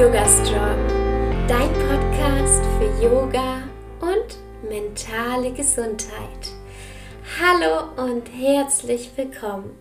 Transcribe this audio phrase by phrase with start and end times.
[0.00, 0.86] Yoga Strong,
[1.46, 3.64] dein Podcast für Yoga
[4.00, 6.54] und mentale Gesundheit.
[7.38, 9.78] Hallo und herzlich willkommen.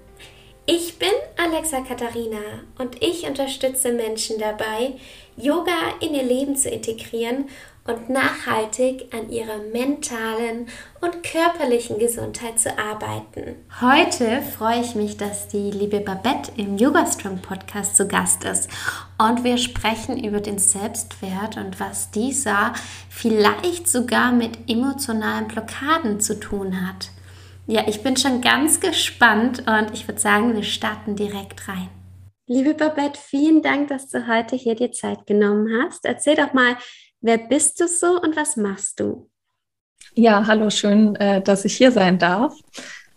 [0.66, 4.96] Ich bin Alexa Katharina und ich unterstütze Menschen dabei,
[5.38, 7.48] Yoga in ihr Leben zu integrieren
[7.86, 10.68] und nachhaltig an ihrer mentalen
[11.02, 13.56] und körperlichen Gesundheit zu arbeiten.
[13.82, 18.70] Heute freue ich mich, dass die liebe Babette im Yoga Strong Podcast zu Gast ist
[19.18, 22.74] und wir sprechen über den Selbstwert und was dieser
[23.10, 27.10] vielleicht sogar mit emotionalen Blockaden zu tun hat.
[27.68, 31.90] Ja, ich bin schon ganz gespannt und ich würde sagen, wir starten direkt rein.
[32.48, 36.04] Liebe Babette, vielen Dank, dass du heute hier die Zeit genommen hast.
[36.04, 36.78] Erzähl doch mal,
[37.22, 39.30] wer bist du so und was machst du?
[40.16, 42.54] Ja, hallo, schön, äh, dass ich hier sein darf.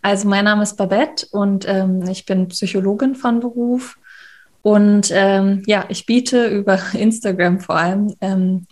[0.02, 3.96] Also mein Name ist Babette und ähm, ich bin Psychologin von Beruf.
[4.62, 8.66] Und ähm, ja, ich biete über Instagram vor allem ähm,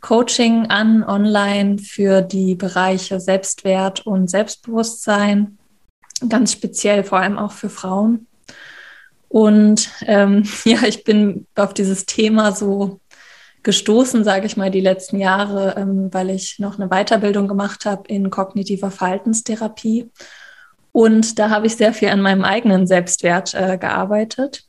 [0.00, 5.58] Coaching an online für die Bereiche Selbstwert und Selbstbewusstsein,
[6.28, 8.26] ganz speziell vor allem auch für Frauen.
[9.28, 13.00] Und ja, ich bin auf dieses Thema so
[13.62, 18.08] gestoßen, sage ich mal, die letzten Jahre, ähm, weil ich noch eine Weiterbildung gemacht habe
[18.08, 20.10] in kognitiver Verhaltenstherapie.
[20.92, 24.66] Und da habe ich sehr viel an meinem eigenen Selbstwert äh, gearbeitet.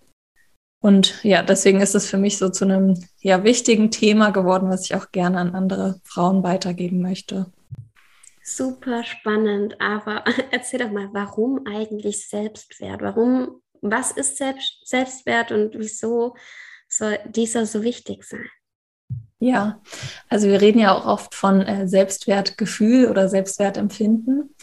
[0.79, 4.85] Und ja, deswegen ist es für mich so zu einem ja, wichtigen Thema geworden, was
[4.85, 7.45] ich auch gerne an andere Frauen weitergeben möchte.
[8.43, 13.01] Super spannend, aber erzähl doch mal, warum eigentlich Selbstwert?
[13.01, 16.35] Warum, was ist Selbst, Selbstwert und wieso
[16.89, 18.49] soll dieser so wichtig sein?
[19.43, 19.81] Ja,
[20.29, 24.55] also wir reden ja auch oft von äh, Selbstwertgefühl oder Selbstwertempfinden.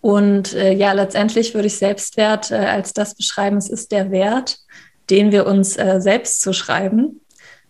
[0.00, 4.58] Und äh, ja, letztendlich würde ich Selbstwert äh, als das beschreiben, es ist der Wert,
[5.10, 7.20] den wir uns äh, selbst zuschreiben,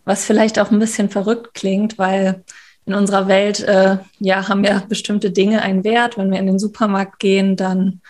[0.07, 2.43] was vielleicht auch ein bisschen verrückt klingt, weil
[2.87, 6.17] in unserer Welt äh, ja haben ja bestimmte Dinge einen Wert.
[6.17, 8.01] Wenn wir in den Supermarkt gehen, dann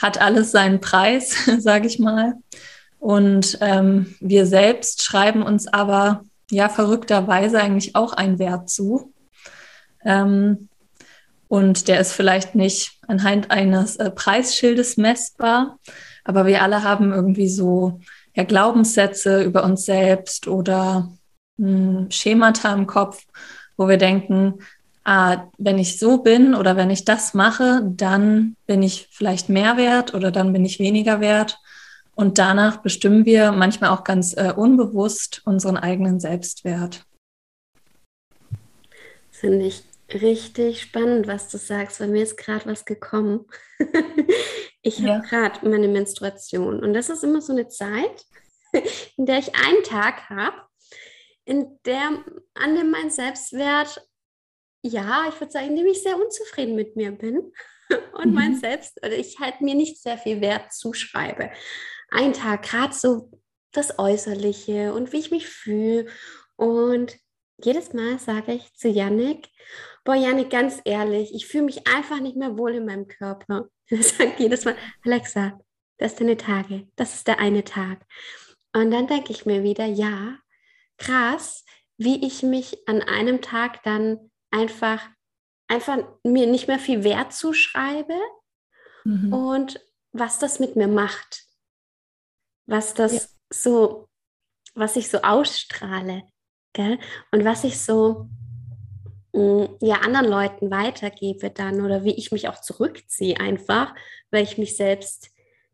[0.00, 2.34] hat alles seinen Preis, sage ich mal.
[3.00, 9.12] Und ähm, wir selbst schreiben uns aber ja verrückterweise eigentlich auch einen Wert zu.
[10.04, 10.68] Ähm,
[11.48, 15.78] und der ist vielleicht nicht anhand eines äh, Preisschildes messbar,
[16.24, 18.00] aber wir alle haben irgendwie so
[18.34, 21.10] ja, Glaubenssätze über uns selbst oder
[21.56, 23.24] mh, hm, Schemata im Kopf,
[23.76, 24.60] wo wir denken,
[25.04, 29.78] ah, wenn ich so bin oder wenn ich das mache, dann bin ich vielleicht mehr
[29.78, 31.58] wert oder dann bin ich weniger wert.
[32.18, 37.06] Und danach bestimmen wir manchmal auch ganz äh, unbewusst unseren eigenen Selbstwert.
[39.30, 43.46] Finde ich richtig spannend, was du sagst, weil mir ist gerade was gekommen.
[44.82, 45.14] ich ja.
[45.14, 48.24] habe gerade meine Menstruation und das ist immer so eine Zeit,
[49.16, 50.56] in der ich einen Tag habe,
[51.44, 52.24] in der
[52.54, 54.04] an dem mein Selbstwert,
[54.82, 57.52] ja, ich würde sagen, in dem ich sehr unzufrieden mit mir bin
[58.12, 58.34] und mhm.
[58.34, 61.52] mein Selbst, oder ich halt mir nicht sehr viel Wert zuschreibe.
[62.10, 63.30] Ein Tag, gerade so
[63.72, 66.06] das Äußerliche und wie ich mich fühle
[66.56, 67.16] und
[67.62, 69.48] jedes Mal sage ich zu Yannick,
[70.04, 73.68] boah, Yannick, ganz ehrlich, ich fühle mich einfach nicht mehr wohl in meinem Körper.
[73.90, 75.58] Er sagt jedes Mal, Alexa,
[75.96, 78.04] das ist deine Tage, das ist der eine Tag.
[78.74, 80.38] Und dann denke ich mir wieder, ja,
[80.98, 81.64] krass,
[81.96, 85.08] wie ich mich an einem Tag dann einfach,
[85.68, 88.18] einfach mir nicht mehr viel Wert zuschreibe
[89.04, 89.32] mhm.
[89.32, 89.80] und
[90.12, 91.47] was das mit mir macht.
[92.68, 93.20] Was das ja.
[93.50, 94.08] so,
[94.74, 96.22] was ich so ausstrahle.
[96.74, 96.98] Gell?
[97.32, 98.28] Und was ich so
[99.32, 103.94] mm, ja, anderen Leuten weitergebe dann oder wie ich mich auch zurückziehe einfach,
[104.30, 105.30] weil ich mich selbst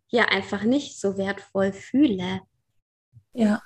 [0.08, 2.40] ja einfach nicht so wertvoll fühle.
[3.32, 3.60] Ja.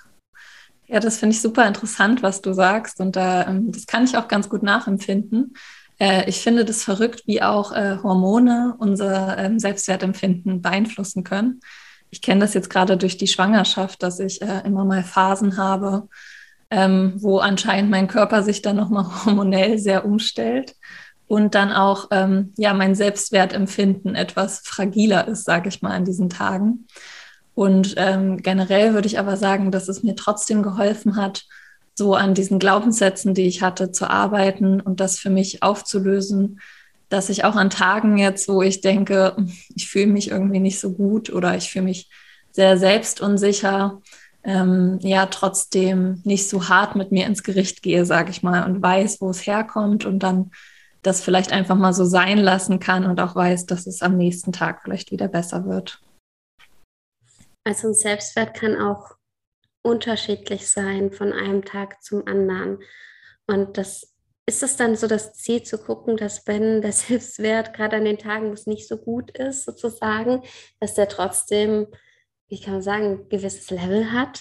[0.86, 2.98] Ja, das finde ich super interessant, was du sagst.
[3.00, 5.54] Und da, ähm, das kann ich auch ganz gut nachempfinden.
[6.00, 11.60] Äh, ich finde das verrückt, wie auch äh, Hormone unser ähm, Selbstwertempfinden beeinflussen können.
[12.10, 16.08] Ich kenne das jetzt gerade durch die Schwangerschaft, dass ich äh, immer mal Phasen habe,
[16.70, 20.74] ähm, wo anscheinend mein Körper sich dann nochmal hormonell sehr umstellt
[21.26, 26.30] und dann auch ähm, ja mein Selbstwertempfinden etwas fragiler ist, sage ich mal, in diesen
[26.30, 26.86] Tagen.
[27.54, 31.44] Und ähm, generell würde ich aber sagen, dass es mir trotzdem geholfen hat,
[31.94, 36.60] so an diesen Glaubenssätzen, die ich hatte, zu arbeiten und das für mich aufzulösen,
[37.08, 39.36] dass ich auch an Tagen jetzt, wo ich denke,
[39.74, 42.10] ich fühle mich irgendwie nicht so gut oder ich fühle mich
[42.52, 44.00] sehr selbstunsicher,
[44.44, 48.82] ähm, ja, trotzdem nicht so hart mit mir ins Gericht gehe, sage ich mal, und
[48.82, 50.50] weiß, wo es herkommt und dann
[51.02, 54.52] das vielleicht einfach mal so sein lassen kann und auch weiß, dass es am nächsten
[54.52, 56.00] Tag vielleicht wieder besser wird.
[57.64, 59.16] Also ein Selbstwert kann auch
[59.82, 62.78] unterschiedlich sein von einem Tag zum anderen.
[63.46, 64.14] Und das
[64.48, 68.18] ist es dann so das Ziel zu gucken, dass wenn der Selbstwert gerade an den
[68.18, 70.42] Tagen, wo es nicht so gut ist, sozusagen,
[70.80, 71.86] dass der trotzdem,
[72.48, 74.40] wie kann man sagen, ein gewisses Level hat,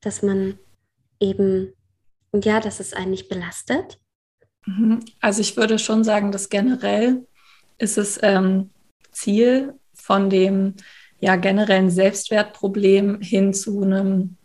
[0.00, 0.58] dass man
[1.20, 1.74] eben,
[2.34, 3.98] ja, dass es einen nicht belastet?
[4.64, 5.00] Mhm.
[5.20, 7.26] Also ich würde schon sagen, dass generell
[7.76, 8.70] ist es ähm,
[9.10, 10.76] Ziel von dem
[11.20, 14.38] ja generellen Selbstwertproblem hin zu einem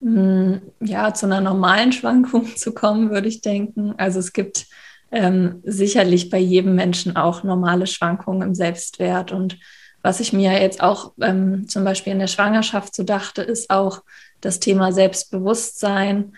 [0.00, 3.94] ja zu einer normalen Schwankung zu kommen, würde ich denken.
[3.98, 4.66] Also es gibt
[5.12, 9.58] ähm, sicherlich bei jedem Menschen auch normale Schwankungen im Selbstwert und
[10.02, 14.02] was ich mir jetzt auch ähm, zum Beispiel in der Schwangerschaft so dachte, ist auch
[14.40, 16.32] das Thema Selbstbewusstsein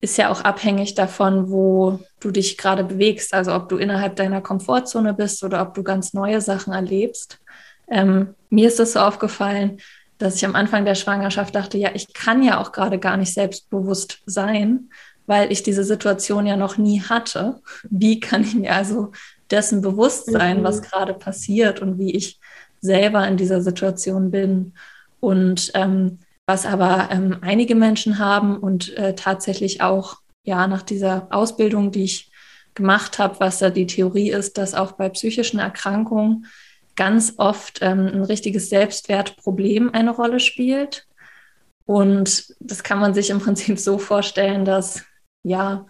[0.00, 3.32] ist ja auch abhängig davon, wo du dich gerade bewegst.
[3.32, 7.40] Also ob du innerhalb deiner Komfortzone bist oder ob du ganz neue Sachen erlebst.
[7.88, 9.78] Ähm, mir ist es so aufgefallen,
[10.18, 13.34] dass ich am Anfang der Schwangerschaft dachte, ja, ich kann ja auch gerade gar nicht
[13.34, 14.90] selbstbewusst sein,
[15.26, 17.60] weil ich diese Situation ja noch nie hatte.
[17.90, 19.12] Wie kann ich mir also
[19.50, 20.64] dessen bewusst sein, mhm.
[20.64, 22.40] was gerade passiert und wie ich
[22.80, 24.72] selber in dieser Situation bin?
[25.20, 31.26] Und ähm, was aber ähm, einige Menschen haben und äh, tatsächlich auch ja nach dieser
[31.30, 32.30] Ausbildung, die ich
[32.74, 36.46] gemacht habe, was da die Theorie ist, dass auch bei psychischen Erkrankungen
[36.96, 41.06] ganz oft ähm, ein richtiges Selbstwertproblem eine Rolle spielt.
[41.84, 45.04] Und das kann man sich im Prinzip so vorstellen, dass
[45.42, 45.86] ja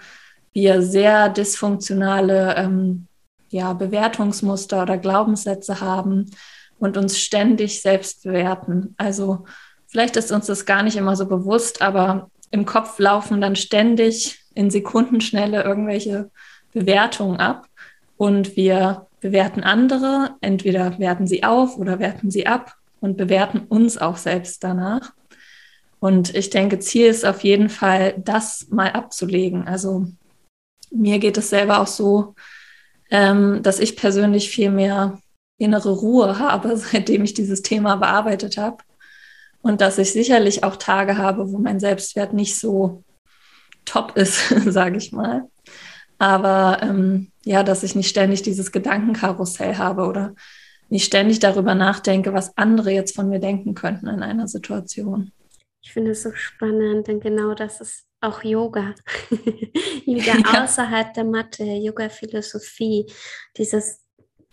[0.53, 3.07] wir sehr dysfunktionale ähm,
[3.49, 6.31] ja, Bewertungsmuster oder Glaubenssätze haben
[6.79, 8.95] und uns ständig selbst bewerten.
[8.97, 9.45] Also
[9.87, 14.41] vielleicht ist uns das gar nicht immer so bewusst, aber im Kopf laufen dann ständig
[14.55, 16.31] in Sekundenschnelle irgendwelche
[16.73, 17.67] Bewertungen ab
[18.17, 23.99] und wir bewerten andere, entweder werten sie auf oder werten sie ab und bewerten uns
[23.99, 25.13] auch selbst danach.
[25.99, 29.67] Und ich denke, Ziel ist auf jeden Fall, das mal abzulegen.
[29.67, 30.07] Also
[30.91, 32.35] mir geht es selber auch so,
[33.11, 35.19] ähm, dass ich persönlich viel mehr
[35.59, 38.79] innere Ruhe habe, seitdem ich dieses Thema bearbeitet habe.
[39.63, 43.03] Und dass ich sicherlich auch Tage habe, wo mein Selbstwert nicht so
[43.85, 45.49] top ist, sage ich mal.
[46.19, 50.35] Aber ähm, ja, dass ich nicht ständig dieses Gedankenkarussell habe oder
[50.89, 55.33] nicht ständig darüber nachdenke, was andere jetzt von mir denken könnten in einer Situation.
[55.83, 58.95] Ich finde es so spannend, denn genau das ist auch Yoga.
[60.05, 60.65] Yoga ja.
[60.65, 63.07] außerhalb der Mathe, Yoga-Philosophie,
[63.57, 64.03] dieses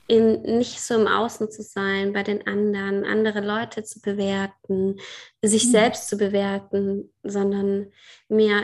[0.07, 4.99] in, nicht so im Außen zu sein, bei den anderen, andere Leute zu bewerten,
[5.41, 5.71] sich mhm.
[5.71, 7.91] selbst zu bewerten, sondern
[8.27, 8.63] mehr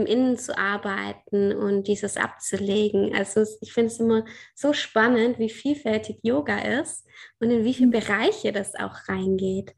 [0.00, 3.14] im Innen zu arbeiten und dieses abzulegen.
[3.14, 4.24] Also ich finde es immer
[4.54, 7.06] so spannend, wie vielfältig Yoga ist
[7.40, 7.92] und in wie viele mhm.
[7.92, 9.74] Bereiche das auch reingeht.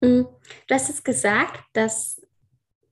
[0.00, 0.26] Mhm.
[0.66, 2.20] Du hast es gesagt, dass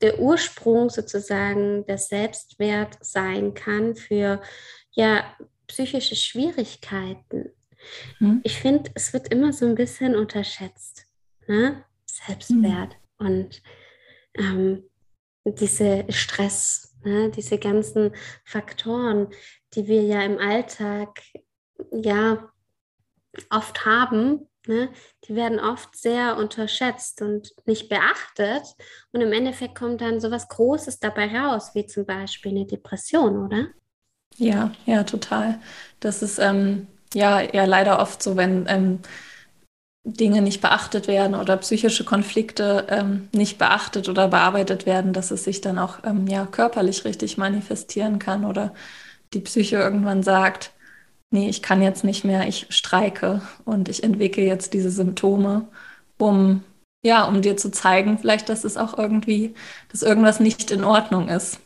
[0.01, 4.43] der Ursprung sozusagen der Selbstwert sein kann für
[4.91, 5.25] ja
[5.67, 7.51] psychische Schwierigkeiten.
[8.19, 8.41] Mhm.
[8.45, 11.07] Ich finde, es wird immer so ein bisschen unterschätzt.
[11.47, 11.85] Ne?
[12.07, 13.27] Selbstwert mhm.
[13.27, 13.63] und
[14.35, 14.85] ähm,
[15.53, 17.31] diese Stress, ne?
[17.31, 18.13] diese ganzen
[18.45, 19.29] Faktoren,
[19.75, 21.23] die wir ja im Alltag
[21.93, 22.51] ja
[23.51, 24.91] oft haben, ne?
[25.25, 28.63] die werden oft sehr unterschätzt und nicht beachtet.
[29.13, 33.47] Und im Endeffekt kommt dann so was Großes dabei raus, wie zum Beispiel eine Depression,
[33.47, 33.69] oder?
[34.37, 35.61] Ja, ja, total.
[36.01, 39.01] Das ist ähm, ja, ja leider oft so, wenn ähm,
[40.07, 45.43] Dinge nicht beachtet werden oder psychische Konflikte ähm, nicht beachtet oder bearbeitet werden, dass es
[45.43, 48.73] sich dann auch ähm, ja, körperlich richtig manifestieren kann oder
[49.35, 50.73] die Psyche irgendwann sagt,
[51.31, 55.67] nee, ich kann jetzt nicht mehr, ich streike und ich entwickle jetzt diese Symptome,
[56.19, 56.63] um
[57.05, 59.55] ja, um dir zu zeigen, vielleicht, dass es auch irgendwie,
[59.91, 61.61] dass irgendwas nicht in Ordnung ist.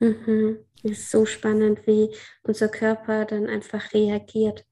[0.00, 0.58] Mhm.
[0.82, 4.64] Es ist so spannend, wie unser Körper dann einfach reagiert.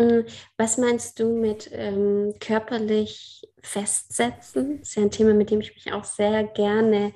[0.00, 0.24] Mm,
[0.56, 4.78] was meinst du mit ähm, körperlich festsetzen?
[4.78, 7.12] Das ist ja ein Thema, mit dem ich mich auch sehr gerne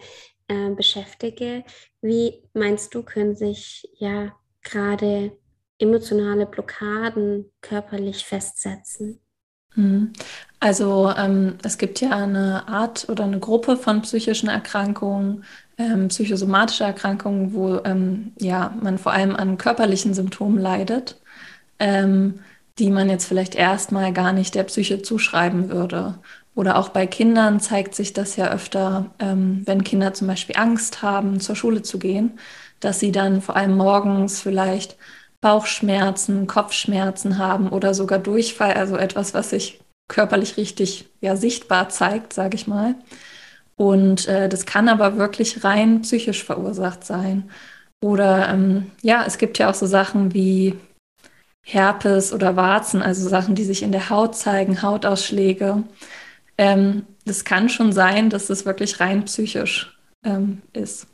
[0.49, 1.65] äh, beschäftige.
[2.03, 5.33] Wie meinst du, können sich ja gerade
[5.79, 9.21] emotionale Blockaden körperlich festsetzen?
[9.75, 10.13] Mhm.
[10.61, 15.45] Also ähm, es gibt ja eine Art oder eine Gruppe von psychischen Erkrankungen,
[15.79, 21.21] ähm, psychosomatische Erkrankungen, wo ähm, ja, man vor allem an körperlichen Symptomen leidet.
[21.79, 22.41] Ähm,
[22.79, 26.19] die man jetzt vielleicht erstmal gar nicht der Psyche zuschreiben würde.
[26.55, 31.03] Oder auch bei Kindern zeigt sich das ja öfter, ähm, wenn Kinder zum Beispiel Angst
[31.03, 32.39] haben, zur Schule zu gehen,
[32.81, 34.97] dass sie dann vor allem morgens vielleicht
[35.41, 42.33] Bauchschmerzen, Kopfschmerzen haben oder sogar Durchfall, also etwas, was sich körperlich richtig ja, sichtbar zeigt,
[42.33, 42.95] sage ich mal.
[43.77, 47.51] Und äh, das kann aber wirklich rein psychisch verursacht sein.
[48.01, 50.75] Oder ähm, ja, es gibt ja auch so Sachen wie
[51.65, 55.83] Herpes oder Warzen, also Sachen, die sich in der Haut zeigen, Hautausschläge.
[56.59, 61.07] Ähm, das kann schon sein, dass es wirklich rein psychisch ähm, ist.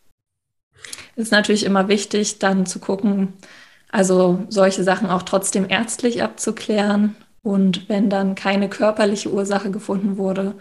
[1.14, 3.35] Es ist natürlich immer wichtig, dann zu gucken,
[3.92, 7.16] also solche Sachen auch trotzdem ärztlich abzuklären.
[7.42, 10.54] Und wenn dann keine körperliche Ursache gefunden wurde,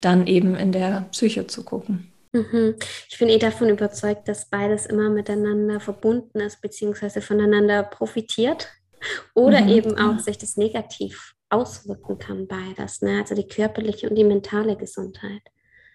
[0.00, 2.12] dann eben in der Psyche zu gucken.
[2.32, 2.74] Mhm.
[3.08, 8.68] Ich bin eh davon überzeugt, dass beides immer miteinander verbunden ist, beziehungsweise voneinander profitiert
[9.34, 9.68] oder mhm.
[9.68, 13.20] eben auch sich das negativ auswirken kann, beides, ne?
[13.20, 15.42] also die körperliche und die mentale Gesundheit.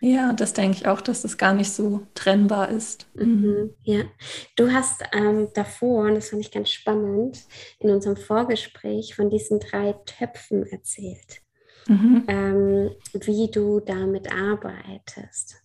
[0.03, 3.05] Ja, das denke ich auch, dass das gar nicht so trennbar ist.
[3.13, 4.01] Mhm, ja,
[4.55, 7.39] du hast ähm, davor, und das fand ich ganz spannend,
[7.77, 11.41] in unserem Vorgespräch von diesen drei Töpfen erzählt,
[11.87, 12.23] mhm.
[12.27, 15.60] ähm, wie du damit arbeitest.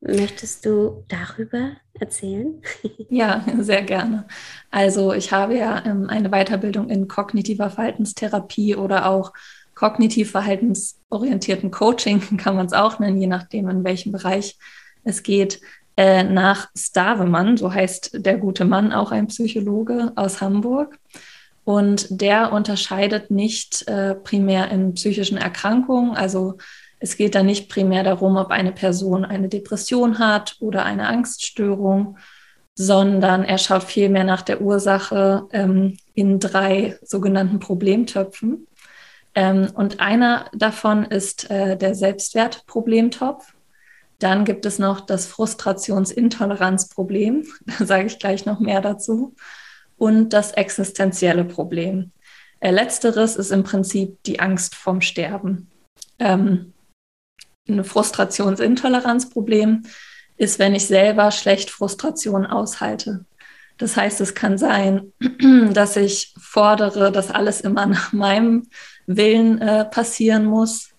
[0.00, 2.62] Möchtest du darüber erzählen?
[3.10, 4.26] Ja, sehr gerne.
[4.70, 9.32] Also ich habe ja ähm, eine Weiterbildung in kognitiver Verhaltenstherapie oder auch
[9.74, 14.58] kognitiv verhaltensorientierten Coaching, kann man es auch nennen, je nachdem, in welchem Bereich
[15.04, 15.60] es geht,
[15.96, 20.98] äh, nach Stavemann, so heißt der gute Mann, auch ein Psychologe aus Hamburg.
[21.64, 26.16] Und der unterscheidet nicht äh, primär in psychischen Erkrankungen.
[26.16, 26.56] Also
[27.00, 32.18] es geht da nicht primär darum, ob eine Person eine Depression hat oder eine Angststörung,
[32.74, 38.66] sondern er schaut vielmehr nach der Ursache ähm, in drei sogenannten Problemtöpfen.
[39.34, 43.54] Ähm, und einer davon ist äh, der Selbstwertproblemtopf.
[44.18, 47.46] Dann gibt es noch das Frustrationsintoleranzproblem.
[47.78, 49.34] Da sage ich gleich noch mehr dazu.
[49.96, 52.12] Und das existenzielle Problem.
[52.60, 55.70] Äh, letzteres ist im Prinzip die Angst vom Sterben.
[56.18, 56.72] Ähm,
[57.68, 59.84] ein Frustrationsintoleranzproblem
[60.36, 63.24] ist, wenn ich selber schlecht Frustration aushalte.
[63.76, 65.12] Das heißt, es kann sein,
[65.72, 68.68] dass ich fordere, dass alles immer nach meinem
[69.06, 70.90] Willen äh, passieren muss,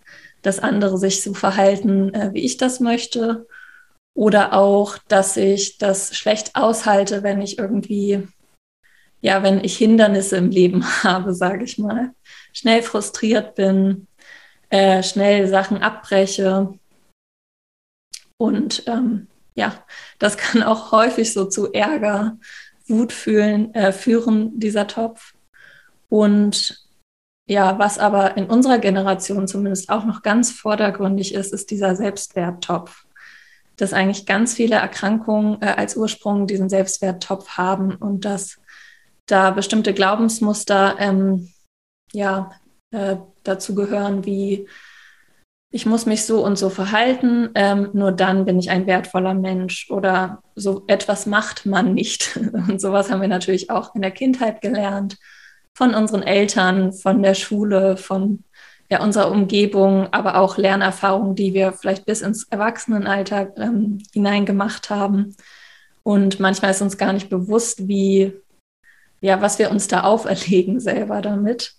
[0.42, 3.48] dass andere sich so verhalten, äh, wie ich das möchte.
[4.16, 8.28] Oder auch, dass ich das schlecht aushalte, wenn ich irgendwie,
[9.22, 12.12] ja, wenn ich Hindernisse im Leben habe, sage ich mal,
[12.54, 14.08] schnell frustriert bin,
[14.70, 16.74] äh, schnell Sachen abbreche.
[18.38, 19.74] Und ähm, ja,
[20.20, 22.38] das kann auch häufig so zu Ärger,
[22.88, 25.34] Wut fühlen, äh, führen, dieser Topf.
[26.10, 26.88] Und
[27.48, 33.06] ja, was aber in unserer Generation zumindest auch noch ganz vordergründig ist, ist dieser Selbstwerttopf.
[33.76, 38.60] Dass eigentlich ganz viele Erkrankungen äh, als Ursprung diesen Selbstwerttopf haben und dass
[39.26, 41.52] da bestimmte Glaubensmuster ähm,
[42.14, 42.52] ja,
[42.92, 43.18] äh,
[43.50, 44.68] dazu gehören, wie
[45.72, 49.90] ich muss mich so und so verhalten, ähm, nur dann bin ich ein wertvoller Mensch
[49.92, 52.38] oder so etwas macht man nicht.
[52.68, 55.18] Und sowas haben wir natürlich auch in der Kindheit gelernt
[55.76, 58.44] von unseren Eltern, von der Schule, von
[58.90, 64.90] ja, unserer Umgebung, aber auch Lernerfahrungen, die wir vielleicht bis ins Erwachsenenalter ähm, hinein gemacht
[64.90, 65.36] haben.
[66.02, 68.34] Und manchmal ist uns gar nicht bewusst, wie,
[69.22, 71.79] ja, was wir uns da auferlegen selber damit.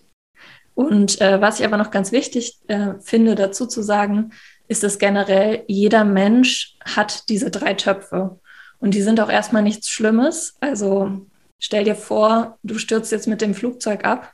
[0.75, 4.31] Und äh, was ich aber noch ganz wichtig äh, finde, dazu zu sagen,
[4.67, 8.39] ist, dass generell jeder Mensch hat diese drei Töpfe.
[8.79, 10.55] Und die sind auch erstmal nichts Schlimmes.
[10.59, 11.27] Also
[11.63, 14.33] Stell dir vor, du stürzt jetzt mit dem Flugzeug ab.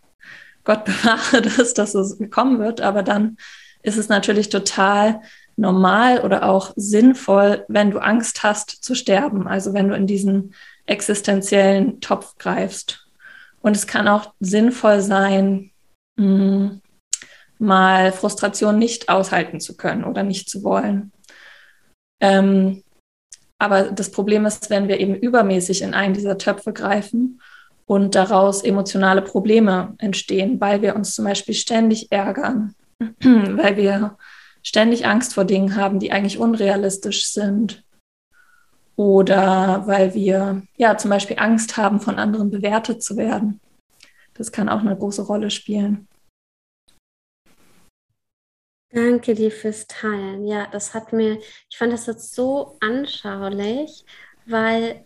[0.63, 3.37] Gott bewahre das, dass es gekommen wird, aber dann
[3.83, 5.21] ist es natürlich total
[5.57, 10.53] normal oder auch sinnvoll, wenn du Angst hast zu sterben, also wenn du in diesen
[10.85, 13.07] existenziellen Topf greifst.
[13.59, 15.71] Und es kann auch sinnvoll sein,
[16.17, 16.81] mh, hm,
[17.59, 21.11] mal Frustration nicht aushalten zu können oder nicht zu wollen.
[22.19, 22.83] Ähm,
[23.59, 27.41] aber das Problem ist, wenn wir eben übermäßig in einen dieser Töpfe greifen
[27.85, 34.17] und daraus emotionale Probleme entstehen, weil wir uns zum Beispiel ständig ärgern, weil wir
[34.61, 37.83] ständig Angst vor Dingen haben, die eigentlich unrealistisch sind.
[38.95, 43.61] Oder weil wir ja zum Beispiel Angst haben, von anderen bewertet zu werden.
[44.37, 46.07] Das kann auch eine große Rolle spielen.
[48.91, 50.47] Danke dir fürs Teilen.
[50.47, 51.39] Ja, das hat mir,
[51.69, 54.05] ich fand das jetzt so anschaulich,
[54.45, 55.03] weil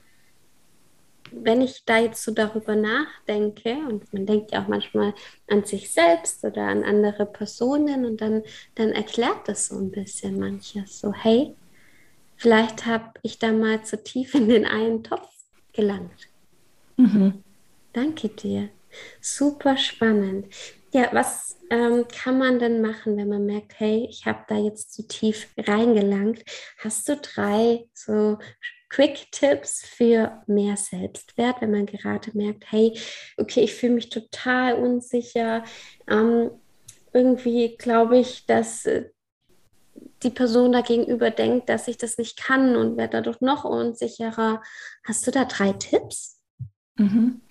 [1.32, 5.14] wenn ich da jetzt so darüber nachdenke, und man denkt ja auch manchmal
[5.50, 8.44] an sich selbst oder an andere Personen, und dann,
[8.76, 11.00] dann erklärt das so ein bisschen manches.
[11.00, 11.56] So, hey,
[12.36, 15.30] vielleicht habe ich da mal zu tief in den einen Topf
[15.74, 16.30] gelangt.
[16.98, 17.44] Mhm.
[17.94, 18.70] Danke dir.
[19.20, 20.48] Super spannend.
[20.94, 24.94] Ja, was ähm, kann man denn machen, wenn man merkt, hey, ich habe da jetzt
[24.94, 26.44] zu tief reingelangt?
[26.80, 28.38] Hast du drei so
[28.90, 33.00] Quick-Tipps für mehr Selbstwert, wenn man gerade merkt, hey,
[33.38, 35.64] okay, ich fühle mich total unsicher.
[36.10, 36.52] Ähm,
[37.14, 39.10] irgendwie glaube ich, dass äh,
[40.24, 44.62] die Person da gegenüber denkt, dass ich das nicht kann und werde dadurch noch unsicherer.
[45.06, 46.42] Hast du da drei Tipps?
[46.96, 47.42] Mhm.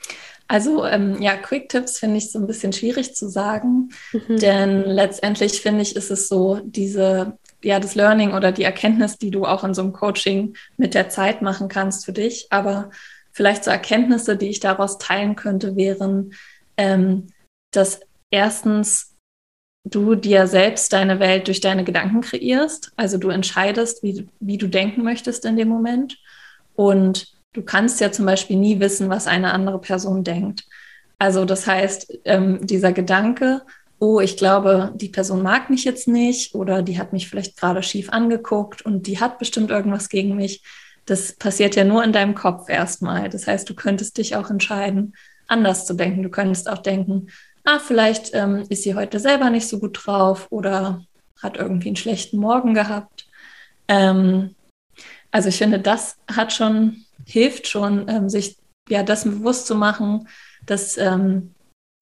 [0.50, 4.36] Also ähm, ja, Quick-Tipps finde ich so ein bisschen schwierig zu sagen, mhm.
[4.38, 9.30] denn letztendlich finde ich, ist es so, diese, ja, das Learning oder die Erkenntnis, die
[9.30, 12.48] du auch in so einem Coaching mit der Zeit machen kannst für dich.
[12.50, 12.90] Aber
[13.30, 16.32] vielleicht so Erkenntnisse, die ich daraus teilen könnte, wären,
[16.76, 17.28] ähm,
[17.70, 18.00] dass
[18.32, 19.14] erstens
[19.88, 22.90] du dir selbst deine Welt durch deine Gedanken kreierst.
[22.96, 26.18] Also du entscheidest, wie, wie du denken möchtest in dem Moment.
[26.74, 30.66] Und Du kannst ja zum Beispiel nie wissen, was eine andere Person denkt.
[31.18, 33.62] Also das heißt, ähm, dieser Gedanke,
[33.98, 37.82] oh, ich glaube, die Person mag mich jetzt nicht oder die hat mich vielleicht gerade
[37.82, 40.62] schief angeguckt und die hat bestimmt irgendwas gegen mich.
[41.06, 43.28] Das passiert ja nur in deinem Kopf erstmal.
[43.28, 45.14] Das heißt, du könntest dich auch entscheiden,
[45.48, 46.22] anders zu denken.
[46.22, 47.28] Du könntest auch denken,
[47.64, 51.04] ah, vielleicht ähm, ist sie heute selber nicht so gut drauf oder
[51.42, 53.26] hat irgendwie einen schlechten Morgen gehabt.
[53.88, 54.54] Ähm,
[55.30, 58.58] also ich finde, das hat schon hilft schon, ähm, sich
[58.88, 60.28] ja das bewusst zu machen,
[60.66, 61.54] dass ähm,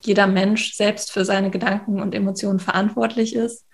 [0.02, 3.66] jeder Mensch selbst für seine Gedanken und Emotionen verantwortlich ist.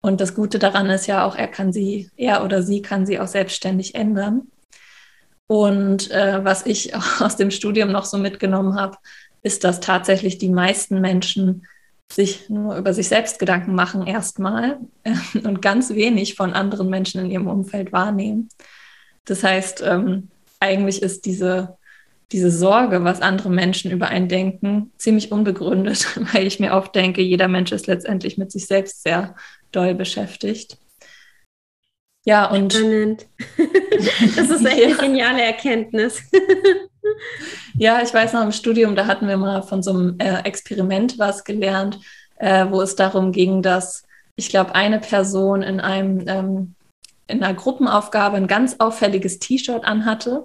[0.00, 3.18] Und das Gute daran ist ja auch, er kann sie, er oder sie kann sie
[3.18, 4.48] auch selbstständig ändern.
[5.48, 8.96] Und äh, was ich aus dem Studium noch so mitgenommen habe,
[9.42, 11.66] ist, dass tatsächlich die meisten Menschen
[12.10, 17.20] sich nur über sich selbst Gedanken machen erstmal äh, und ganz wenig von anderen Menschen
[17.20, 18.48] in ihrem Umfeld wahrnehmen.
[19.24, 20.28] Das heißt, ähm,
[20.60, 21.76] eigentlich ist diese,
[22.32, 27.22] diese Sorge, was andere Menschen über einen denken, ziemlich unbegründet, weil ich mir oft denke,
[27.22, 29.34] jeder Mensch ist letztendlich mit sich selbst sehr
[29.72, 30.78] doll beschäftigt.
[32.24, 32.72] Ja, und.
[32.72, 33.26] Spannend.
[34.36, 36.22] Das ist echt eine geniale Erkenntnis.
[37.78, 41.18] ja, ich weiß noch im Studium, da hatten wir mal von so einem äh, Experiment
[41.18, 41.98] was gelernt,
[42.36, 44.04] äh, wo es darum ging, dass
[44.34, 46.74] ich glaube, eine Person in einem ähm,
[47.26, 50.44] in einer Gruppenaufgabe ein ganz auffälliges T-Shirt anhatte,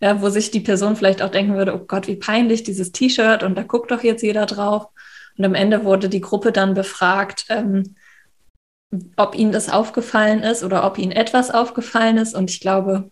[0.00, 3.42] ja, wo sich die Person vielleicht auch denken würde, oh Gott, wie peinlich dieses T-Shirt
[3.42, 4.88] und da guckt doch jetzt jeder drauf.
[5.36, 7.96] Und am Ende wurde die Gruppe dann befragt, ähm,
[9.16, 12.34] ob ihnen das aufgefallen ist oder ob ihnen etwas aufgefallen ist.
[12.34, 13.10] Und ich glaube,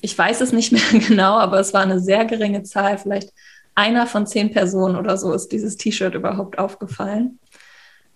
[0.00, 2.98] ich weiß es nicht mehr genau, aber es war eine sehr geringe Zahl.
[2.98, 3.32] Vielleicht
[3.74, 7.38] einer von zehn Personen oder so ist dieses T-Shirt überhaupt aufgefallen.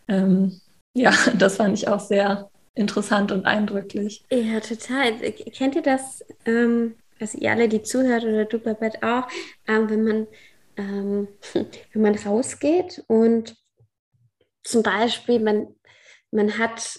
[0.09, 0.61] Ähm,
[0.95, 4.25] ja, das fand ich auch sehr interessant und eindrücklich.
[4.31, 5.13] Ja, total.
[5.53, 9.29] Kennt ihr das, ähm, also ihr alle, die zuhört oder du Babette auch,
[9.69, 10.27] ähm, wenn man
[10.77, 11.29] ähm,
[11.93, 13.57] wenn man rausgeht und
[14.63, 15.69] zum Beispiel man,
[16.31, 16.99] man hat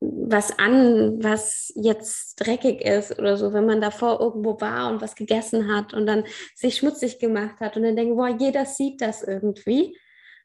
[0.00, 5.14] was an, was jetzt dreckig ist oder so, wenn man davor irgendwo war und was
[5.14, 9.22] gegessen hat und dann sich schmutzig gemacht hat und dann denkt, boah, jeder sieht das
[9.22, 9.96] irgendwie.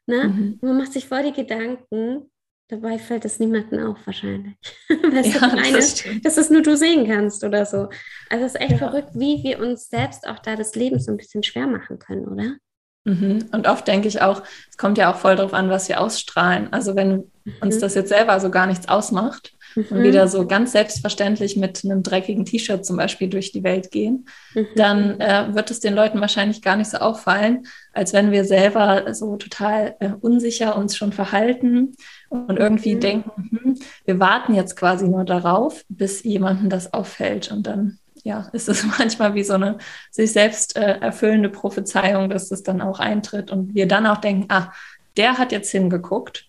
[0.06, 0.28] Ne?
[0.28, 0.58] Mhm.
[0.62, 2.30] Man macht sich voll die Gedanken,
[2.70, 4.54] Dabei fällt es niemandem auf wahrscheinlich.
[4.88, 7.88] weißt ja, du, eine, das dass es nur du sehen kannst oder so.
[8.28, 8.78] Also es ist echt ja.
[8.78, 12.28] verrückt, wie wir uns selbst auch da das Leben so ein bisschen schwer machen können,
[12.28, 12.56] oder?
[13.04, 13.46] Mhm.
[13.52, 16.72] Und oft denke ich auch, es kommt ja auch voll darauf an, was wir ausstrahlen.
[16.72, 17.54] Also wenn mhm.
[17.60, 19.86] uns das jetzt selber so gar nichts ausmacht mhm.
[19.90, 24.26] und wieder so ganz selbstverständlich mit einem dreckigen T-Shirt zum Beispiel durch die Welt gehen,
[24.54, 24.66] mhm.
[24.76, 29.14] dann äh, wird es den Leuten wahrscheinlich gar nicht so auffallen, als wenn wir selber
[29.14, 31.94] so total äh, unsicher uns schon verhalten
[32.28, 33.00] und irgendwie mhm.
[33.00, 38.48] denken, hm, wir warten jetzt quasi nur darauf, bis jemandem das auffällt und dann ja,
[38.52, 39.78] ist es manchmal wie so eine
[40.10, 44.46] sich selbst äh, erfüllende Prophezeiung, dass das dann auch eintritt und wir dann auch denken,
[44.48, 44.72] ah,
[45.16, 46.46] der hat jetzt hingeguckt.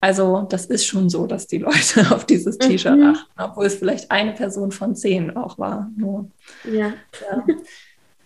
[0.00, 2.60] Also das ist schon so, dass die Leute auf dieses mhm.
[2.60, 5.90] T-Shirt achten, obwohl es vielleicht eine Person von zehn auch war.
[5.96, 6.28] Nur.
[6.64, 6.92] Ja.
[7.20, 7.44] ja.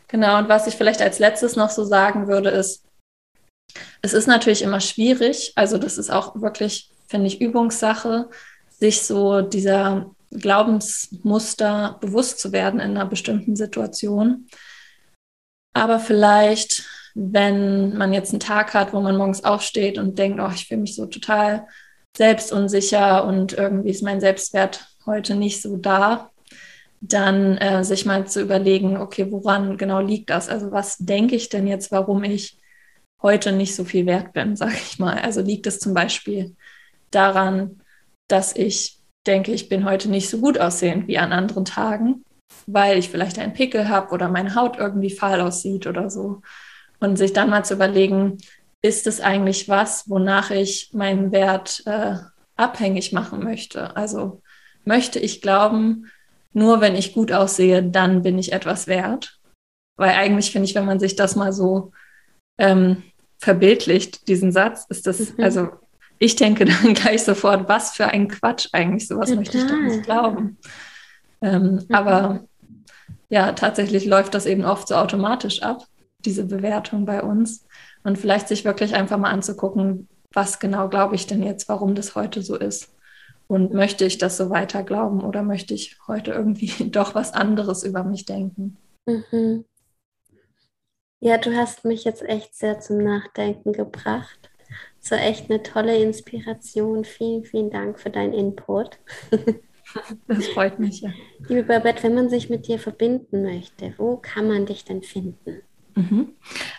[0.08, 2.84] Genau, und was ich vielleicht als letztes noch so sagen würde, ist,
[4.02, 8.30] es ist natürlich immer schwierig, also das ist auch wirklich, finde ich, Übungssache,
[8.78, 14.46] sich so dieser Glaubensmuster bewusst zu werden in einer bestimmten Situation.
[15.72, 16.84] Aber vielleicht,
[17.14, 20.80] wenn man jetzt einen Tag hat, wo man morgens aufsteht und denkt, oh, ich fühle
[20.80, 21.66] mich so total
[22.16, 26.30] selbstunsicher und irgendwie ist mein Selbstwert heute nicht so da,
[27.00, 30.48] dann äh, sich mal zu überlegen, okay, woran genau liegt das?
[30.48, 32.58] Also was denke ich denn jetzt, warum ich
[33.22, 35.18] heute nicht so viel wert bin, sage ich mal.
[35.18, 36.56] Also liegt es zum Beispiel
[37.10, 37.82] daran,
[38.28, 38.95] dass ich
[39.26, 42.24] denke, ich bin heute nicht so gut aussehend wie an anderen Tagen,
[42.66, 46.42] weil ich vielleicht einen Pickel habe oder meine Haut irgendwie fahl aussieht oder so.
[47.00, 48.38] Und sich dann mal zu überlegen,
[48.82, 52.16] ist es eigentlich was, wonach ich meinen Wert äh,
[52.56, 53.96] abhängig machen möchte?
[53.96, 54.42] Also
[54.84, 56.10] möchte ich glauben,
[56.52, 59.38] nur wenn ich gut aussehe, dann bin ich etwas wert?
[59.96, 61.92] Weil eigentlich finde ich, wenn man sich das mal so
[62.58, 63.02] ähm,
[63.38, 65.44] verbildlicht, diesen Satz, ist das, mhm.
[65.44, 65.68] also
[66.18, 69.36] ich denke dann gleich sofort, was für ein Quatsch eigentlich, sowas Total.
[69.36, 70.58] möchte ich doch nicht glauben.
[71.42, 71.94] Ähm, mhm.
[71.94, 72.44] Aber
[73.28, 75.86] ja, tatsächlich läuft das eben oft so automatisch ab,
[76.20, 77.66] diese Bewertung bei uns.
[78.04, 82.14] Und vielleicht sich wirklich einfach mal anzugucken, was genau glaube ich denn jetzt, warum das
[82.14, 82.94] heute so ist.
[83.48, 87.82] Und möchte ich das so weiter glauben oder möchte ich heute irgendwie doch was anderes
[87.82, 88.76] über mich denken?
[89.06, 89.64] Mhm.
[91.20, 94.50] Ja, du hast mich jetzt echt sehr zum Nachdenken gebracht.
[95.08, 97.04] So echt eine tolle Inspiration.
[97.04, 98.98] Vielen, vielen Dank für deinen Input.
[100.26, 101.10] Das freut mich ja.
[101.48, 105.62] Liebe Babette, wenn man sich mit dir verbinden möchte, wo kann man dich denn finden?
[105.94, 106.32] Mhm.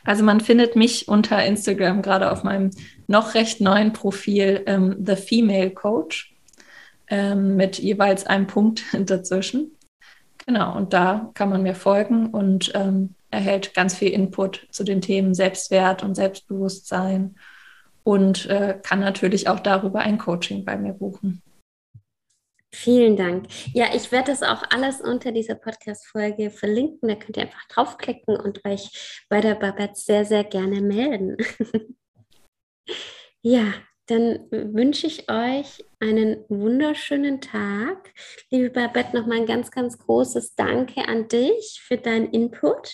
[0.03, 2.69] Also man findet mich unter Instagram gerade auf meinem
[3.07, 6.35] noch recht neuen Profil ähm, The Female Coach
[7.07, 9.71] ähm, mit jeweils einem Punkt dazwischen.
[10.45, 14.99] Genau, und da kann man mir folgen und ähm, erhält ganz viel Input zu den
[14.99, 17.35] Themen Selbstwert und Selbstbewusstsein
[18.07, 21.41] und äh, kann natürlich auch darüber ein Coaching bei mir buchen.
[22.73, 23.47] Vielen Dank.
[23.73, 27.09] Ja, ich werde das auch alles unter dieser Podcast-Folge verlinken.
[27.09, 31.35] Da könnt ihr einfach draufklicken und euch bei der Babette sehr, sehr gerne melden.
[33.41, 33.73] ja,
[34.05, 38.13] dann wünsche ich euch einen wunderschönen Tag.
[38.49, 42.89] Liebe Babette, nochmal ein ganz, ganz großes Danke an dich für deinen Input.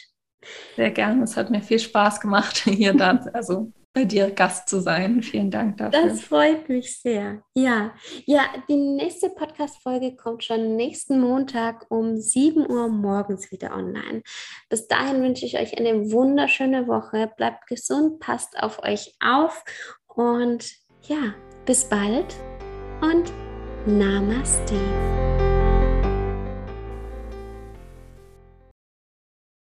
[0.75, 1.23] Sehr gerne.
[1.23, 5.21] Es hat mir viel Spaß gemacht, hier da, also bei dir Gast zu sein.
[5.21, 6.07] Vielen Dank dafür.
[6.07, 7.43] Das freut mich sehr.
[7.53, 7.93] Ja,
[8.25, 14.23] ja, die nächste Podcast-Folge kommt schon nächsten Montag um 7 Uhr morgens wieder online.
[14.69, 17.31] Bis dahin wünsche ich euch eine wunderschöne Woche.
[17.37, 19.63] Bleibt gesund, passt auf euch auf
[20.07, 20.71] und
[21.03, 21.33] ja,
[21.65, 22.35] bis bald
[23.01, 23.31] und
[23.85, 24.75] Namaste.